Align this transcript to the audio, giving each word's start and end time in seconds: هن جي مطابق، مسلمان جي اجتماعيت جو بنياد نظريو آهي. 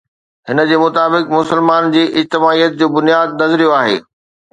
هن 0.47 0.61
جي 0.69 0.77
مطابق، 0.83 1.27
مسلمان 1.35 1.89
جي 1.95 2.05
اجتماعيت 2.21 2.73
جو 2.79 2.89
بنياد 2.95 3.37
نظريو 3.43 3.75
آهي. 3.81 4.01